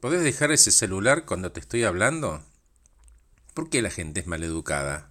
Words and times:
¿Podés 0.00 0.22
dejar 0.22 0.52
ese 0.52 0.70
celular 0.70 1.24
cuando 1.24 1.50
te 1.50 1.58
estoy 1.58 1.82
hablando? 1.82 2.44
¿Por 3.52 3.68
qué 3.68 3.82
la 3.82 3.90
gente 3.90 4.20
es 4.20 4.28
maleducada? 4.28 5.10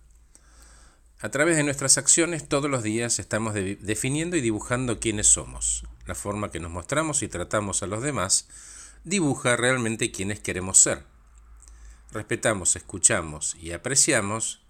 A 1.19 1.27
través 1.29 1.57
de 1.57 1.63
nuestras 1.63 1.97
acciones 1.97 2.47
todos 2.47 2.71
los 2.71 2.83
días 2.83 3.19
estamos 3.19 3.53
definiendo 3.53 4.37
y 4.37 4.41
dibujando 4.41 5.01
quiénes 5.01 5.27
somos. 5.27 5.83
La 6.05 6.15
forma 6.15 6.51
que 6.51 6.61
nos 6.61 6.71
mostramos 6.71 7.21
y 7.21 7.27
tratamos 7.27 7.83
a 7.83 7.87
los 7.87 8.01
demás 8.01 8.47
dibuja 9.03 9.57
realmente 9.57 10.11
quiénes 10.13 10.39
queremos 10.39 10.77
ser. 10.77 11.03
Respetamos, 12.13 12.77
escuchamos 12.77 13.57
y 13.59 13.73
apreciamos 13.73 14.61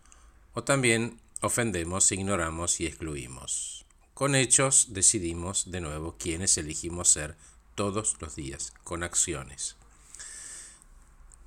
o 0.54 0.64
también 0.64 1.20
ofendemos, 1.42 2.12
ignoramos 2.12 2.80
y 2.80 2.88
excluimos. 2.88 3.86
Con 4.16 4.34
hechos 4.34 4.88
decidimos 4.90 5.70
de 5.70 5.82
nuevo 5.82 6.16
quiénes 6.18 6.58
elegimos 6.58 7.08
ser 7.08 7.36
todos 7.76 8.18
los 8.20 8.36
días, 8.36 8.74
con 8.84 9.04
acciones. 9.04 9.76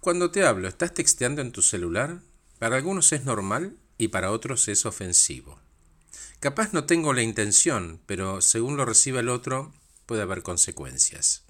Cuando 0.00 0.30
te 0.30 0.46
hablo, 0.46 0.66
¿estás 0.66 0.94
texteando 0.94 1.42
en 1.42 1.52
tu 1.52 1.60
celular? 1.60 2.22
Para 2.58 2.76
algunos 2.76 3.12
es 3.12 3.26
normal 3.26 3.76
y 3.98 4.08
para 4.08 4.30
otros 4.30 4.66
es 4.68 4.86
ofensivo. 4.86 5.58
Capaz 6.40 6.72
no 6.72 6.84
tengo 6.84 7.12
la 7.12 7.20
intención, 7.20 8.00
pero 8.06 8.40
según 8.40 8.78
lo 8.78 8.86
reciba 8.86 9.20
el 9.20 9.28
otro, 9.28 9.74
puede 10.06 10.22
haber 10.22 10.42
consecuencias. 10.42 11.42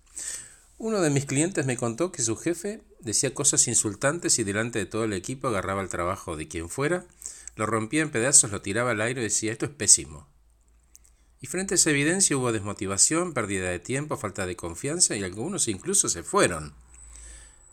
Uno 0.79 1.01
de 1.01 1.11
mis 1.11 1.27
clientes 1.27 1.65
me 1.65 1.77
contó 1.77 2.11
que 2.11 2.25
su 2.25 2.37
jefe 2.37 2.83
decía 2.99 3.35
cosas 3.35 3.69
insultantes 3.69 4.41
y 4.41 4.43
delante 4.43 4.81
de 4.81 4.87
todo 4.87 5.05
el 5.05 5.13
equipo 5.13 5.47
agarraba 5.47 5.83
el 5.83 5.89
trabajo 5.89 6.37
de 6.37 6.49
quien 6.49 6.69
fuera, 6.69 7.05
lo 7.55 7.67
rompía 7.67 8.03
en 8.03 8.11
pedazos, 8.11 8.51
lo 8.51 8.63
tiraba 8.63 8.91
al 8.91 9.01
aire 9.01 9.21
y 9.21 9.25
decía 9.25 9.53
esto 9.53 9.67
es 9.67 9.73
pésimo. 9.73 10.27
Y 11.41 11.47
frente 11.47 11.75
a 11.75 11.77
esa 11.77 11.91
evidencia 11.91 12.37
hubo 12.37 12.51
desmotivación, 12.51 13.33
pérdida 13.33 13.71
de 13.71 13.79
tiempo, 13.79 14.17
falta 14.17 14.45
de 14.45 14.57
confianza 14.57 15.15
y 15.15 15.23
algunos 15.23 15.69
incluso 15.69 16.09
se 16.09 16.25
fueron 16.25 16.75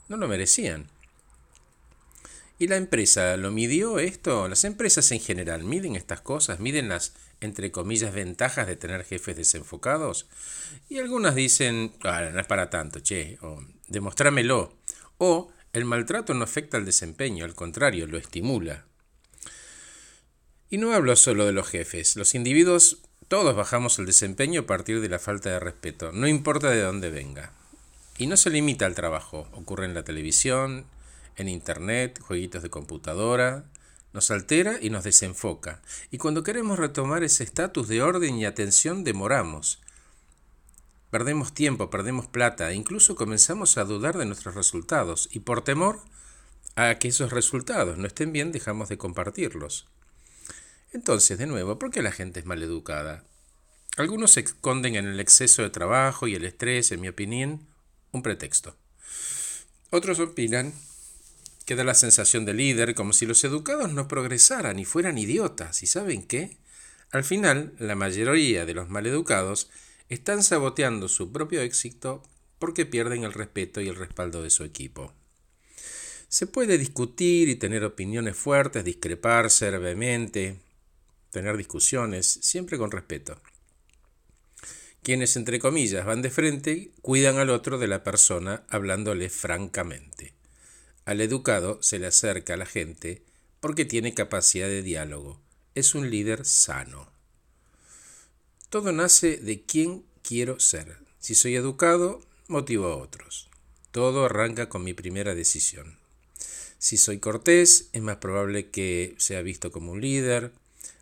no 0.07 0.17
lo 0.17 0.27
merecían. 0.27 0.87
¿Y 2.59 2.67
la 2.67 2.77
empresa 2.77 3.37
lo 3.37 3.51
midió 3.51 3.99
esto? 3.99 4.47
Las 4.47 4.63
empresas 4.63 5.11
en 5.11 5.19
general 5.19 5.63
miden 5.63 5.95
estas 5.95 6.21
cosas, 6.21 6.59
miden 6.59 6.89
las, 6.89 7.13
entre 7.39 7.71
comillas, 7.71 8.13
ventajas 8.13 8.65
de 8.65 8.75
tener 8.75 9.03
jefes 9.03 9.35
desenfocados. 9.35 10.27
Y 10.89 10.97
algunas 10.97 11.35
dicen, 11.35 11.93
no 12.03 12.39
es 12.39 12.47
para 12.47 12.69
tanto, 12.71 12.99
che, 12.99 13.37
o 13.41 13.63
demostrámelo. 13.87 14.73
O 15.19 15.51
el 15.73 15.85
maltrato 15.85 16.33
no 16.33 16.43
afecta 16.43 16.77
al 16.77 16.85
desempeño, 16.85 17.45
al 17.45 17.53
contrario, 17.53 18.07
lo 18.07 18.17
estimula. 18.17 18.85
Y 20.69 20.79
no 20.79 20.93
hablo 20.93 21.15
solo 21.15 21.45
de 21.45 21.53
los 21.53 21.67
jefes, 21.67 22.15
los 22.15 22.33
individuos 22.33 23.03
todos 23.27 23.55
bajamos 23.55 23.99
el 23.99 24.05
desempeño 24.05 24.61
a 24.61 24.65
partir 24.65 25.01
de 25.01 25.09
la 25.09 25.19
falta 25.19 25.49
de 25.49 25.59
respeto, 25.59 26.11
no 26.13 26.27
importa 26.27 26.69
de 26.69 26.81
dónde 26.81 27.09
venga. 27.09 27.51
Y 28.17 28.27
no 28.27 28.35
se 28.35 28.49
limita 28.49 28.85
al 28.85 28.95
trabajo, 28.95 29.47
ocurre 29.53 29.85
en 29.85 29.93
la 29.93 30.03
televisión, 30.03 30.85
en 31.35 31.49
internet, 31.49 32.19
jueguitos 32.19 32.63
de 32.63 32.69
computadora, 32.69 33.65
nos 34.11 34.31
altera 34.31 34.79
y 34.81 34.89
nos 34.89 35.03
desenfoca. 35.03 35.81
Y 36.09 36.17
cuando 36.17 36.41
queremos 36.41 36.79
retomar 36.79 37.23
ese 37.23 37.43
estatus 37.43 37.87
de 37.87 38.01
orden 38.01 38.37
y 38.37 38.45
atención, 38.45 39.03
demoramos. 39.03 39.79
Perdemos 41.11 41.53
tiempo, 41.53 41.91
perdemos 41.91 42.25
plata, 42.25 42.71
e 42.71 42.75
incluso 42.75 43.15
comenzamos 43.15 43.77
a 43.77 43.85
dudar 43.85 44.17
de 44.17 44.25
nuestros 44.25 44.55
resultados 44.55 45.29
y 45.31 45.41
por 45.41 45.63
temor 45.63 46.01
a 46.75 46.95
que 46.95 47.09
esos 47.09 47.31
resultados 47.31 47.99
no 47.99 48.07
estén 48.07 48.33
bien, 48.33 48.51
dejamos 48.51 48.89
de 48.89 48.97
compartirlos. 48.97 49.87
Entonces, 50.91 51.37
de 51.37 51.45
nuevo, 51.45 51.77
¿por 51.77 51.91
qué 51.91 52.01
la 52.01 52.11
gente 52.11 52.39
es 52.39 52.47
maleducada? 52.47 53.23
Algunos 53.97 54.31
se 54.31 54.39
esconden 54.39 54.95
en 54.95 55.05
el 55.05 55.19
exceso 55.19 55.61
de 55.61 55.69
trabajo 55.69 56.27
y 56.27 56.35
el 56.35 56.45
estrés, 56.45 56.91
en 56.91 57.01
mi 57.01 57.07
opinión, 57.07 57.66
un 58.11 58.23
pretexto. 58.23 58.75
Otros 59.89 60.19
opinan 60.19 60.73
que 61.65 61.75
da 61.75 61.83
la 61.83 61.95
sensación 61.95 62.45
de 62.45 62.53
líder, 62.53 62.95
como 62.95 63.13
si 63.13 63.25
los 63.25 63.43
educados 63.43 63.91
no 63.91 64.07
progresaran 64.07 64.79
y 64.79 64.85
fueran 64.85 65.17
idiotas. 65.17 65.83
¿Y 65.83 65.87
saben 65.87 66.23
qué? 66.23 66.57
Al 67.11 67.23
final, 67.23 67.73
la 67.77 67.95
mayoría 67.95 68.65
de 68.65 68.73
los 68.73 68.89
maleducados 68.89 69.69
están 70.09 70.43
saboteando 70.43 71.09
su 71.09 71.31
propio 71.31 71.61
éxito 71.61 72.23
porque 72.59 72.85
pierden 72.85 73.23
el 73.23 73.33
respeto 73.33 73.81
y 73.81 73.87
el 73.87 73.95
respaldo 73.95 74.41
de 74.41 74.49
su 74.49 74.63
equipo. 74.63 75.13
Se 76.29 76.47
puede 76.47 76.77
discutir 76.77 77.49
y 77.49 77.55
tener 77.55 77.83
opiniones 77.83 78.35
fuertes, 78.35 78.83
discrepar, 78.83 79.49
ser 79.49 79.79
tener 81.31 81.57
discusiones, 81.57 82.39
siempre 82.41 82.77
con 82.77 82.91
respeto. 82.91 83.39
Quienes, 85.03 85.35
entre 85.35 85.59
comillas, 85.59 86.05
van 86.05 86.21
de 86.21 86.29
frente, 86.29 86.91
cuidan 87.01 87.37
al 87.37 87.49
otro 87.49 87.77
de 87.77 87.87
la 87.87 88.03
persona 88.03 88.63
hablándole 88.69 89.29
francamente. 89.29 90.33
Al 91.05 91.21
educado 91.21 91.81
se 91.81 91.99
le 91.99 92.07
acerca 92.07 92.55
a 92.55 92.57
la 92.57 92.65
gente 92.65 93.23
porque 93.59 93.85
tiene 93.85 94.13
capacidad 94.13 94.67
de 94.67 94.83
diálogo. 94.83 95.39
Es 95.75 95.95
un 95.95 96.09
líder 96.09 96.45
sano. 96.45 97.11
Todo 98.69 98.91
nace 98.91 99.37
de 99.37 99.63
quién 99.63 100.03
quiero 100.21 100.59
ser. 100.59 100.97
Si 101.19 101.35
soy 101.35 101.55
educado, 101.55 102.21
motivo 102.47 102.87
a 102.87 102.97
otros. 102.97 103.49
Todo 103.91 104.25
arranca 104.25 104.67
con 104.67 104.83
mi 104.83 104.93
primera 104.93 105.35
decisión. 105.35 105.97
Si 106.77 106.97
soy 106.97 107.19
cortés, 107.19 107.89
es 107.93 108.01
más 108.01 108.17
probable 108.17 108.69
que 108.69 109.15
sea 109.17 109.41
visto 109.41 109.71
como 109.71 109.93
un 109.93 110.01
líder. 110.01 110.51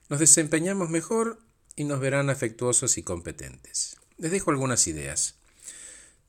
Nos 0.09 0.19
desempeñamos 0.19 0.89
mejor 0.89 1.39
y 1.75 1.83
nos 1.83 1.99
verán 1.99 2.29
afectuosos 2.29 2.97
y 2.97 3.03
competentes. 3.03 3.97
Les 4.17 4.31
dejo 4.31 4.51
algunas 4.51 4.87
ideas. 4.87 5.35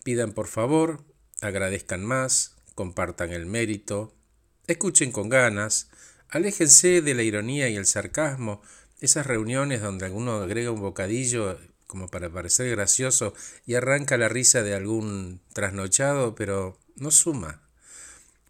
Pidan 0.02 0.32
por 0.32 0.48
favor, 0.48 1.04
agradezcan 1.40 2.04
más, 2.04 2.54
compartan 2.74 3.32
el 3.32 3.46
mérito, 3.46 4.14
escuchen 4.66 5.12
con 5.12 5.28
ganas, 5.28 5.88
aléjense 6.28 7.02
de 7.02 7.14
la 7.14 7.22
ironía 7.22 7.68
y 7.68 7.76
el 7.76 7.86
sarcasmo, 7.86 8.62
esas 9.00 9.26
reuniones 9.26 9.82
donde 9.82 10.06
alguno 10.06 10.32
agrega 10.32 10.70
un 10.70 10.80
bocadillo 10.80 11.58
como 11.86 12.08
para 12.08 12.30
parecer 12.30 12.70
gracioso 12.70 13.34
y 13.64 13.74
arranca 13.74 14.16
la 14.16 14.28
risa 14.28 14.62
de 14.62 14.74
algún 14.74 15.40
trasnochado, 15.52 16.34
pero 16.34 16.78
no 16.96 17.10
suma. 17.10 17.62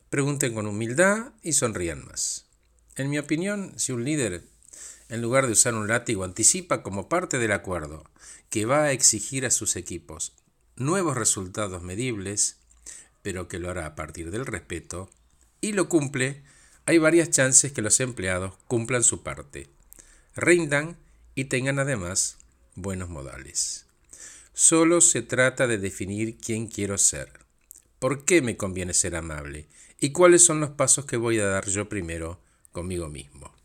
Pregunten 0.09 0.55
con 0.55 0.67
humildad 0.67 1.33
y 1.43 1.53
sonrían 1.53 2.07
más. 2.07 2.47
En 2.95 3.11
mi 3.11 3.19
opinión, 3.19 3.75
si 3.77 3.93
un 3.93 4.05
líder 4.05 4.45
en 5.09 5.23
lugar 5.23 5.47
de 5.47 5.53
usar 5.53 5.75
un 5.75 5.89
látigo, 5.89 6.25
anticipa 6.25 6.83
como 6.83 7.09
parte 7.09 7.39
del 7.39 7.53
acuerdo 7.53 8.05
que 8.51 8.67
va 8.67 8.85
a 8.85 8.93
exigir 8.93 9.47
a 9.47 9.51
sus 9.51 9.77
equipos 9.77 10.33
nuevos 10.77 11.17
resultados 11.17 11.83
medibles, 11.83 12.57
pero 13.23 13.49
que 13.49 13.59
lo 13.59 13.71
hará 13.71 13.87
a 13.87 13.95
partir 13.95 14.31
del 14.31 14.47
respeto, 14.47 15.11
y 15.61 15.73
lo 15.73 15.89
cumple, 15.89 16.43
hay 16.85 16.99
varias 16.99 17.31
chances 17.31 17.73
que 17.73 17.83
los 17.83 17.99
empleados 18.01 18.55
cumplan 18.69 19.03
su 19.03 19.23
parte, 19.23 19.69
rindan 20.37 20.97
y 21.35 21.47
tengan 21.47 21.79
además 21.79 22.37
buenos 22.75 23.09
modales. 23.09 23.87
Solo 24.53 25.01
se 25.01 25.23
trata 25.23 25.67
de 25.67 25.79
definir 25.79 26.37
quién 26.39 26.67
quiero 26.67 26.99
ser, 26.99 27.33
por 27.99 28.25
qué 28.25 28.43
me 28.43 28.57
conviene 28.57 28.95
ser 28.95 29.17
amable 29.17 29.67
y 29.99 30.13
cuáles 30.13 30.45
son 30.45 30.61
los 30.61 30.71
pasos 30.71 31.07
que 31.07 31.17
voy 31.17 31.41
a 31.41 31.47
dar 31.47 31.67
yo 31.67 31.89
primero 31.89 32.39
conmigo 32.73 33.09
mismo. 33.09 33.56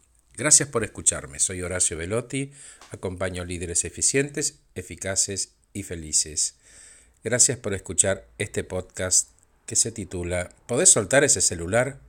Gracias 0.41 0.69
por 0.69 0.83
escucharme. 0.83 1.37
Soy 1.37 1.61
Horacio 1.61 1.97
Velotti. 1.97 2.51
Acompaño 2.89 3.45
líderes 3.45 3.85
eficientes, 3.85 4.55
eficaces 4.73 5.51
y 5.71 5.83
felices. 5.83 6.55
Gracias 7.23 7.59
por 7.59 7.75
escuchar 7.75 8.25
este 8.39 8.63
podcast 8.63 9.29
que 9.67 9.75
se 9.75 9.91
titula 9.91 10.49
¿Podés 10.65 10.89
soltar 10.89 11.23
ese 11.23 11.41
celular? 11.41 11.99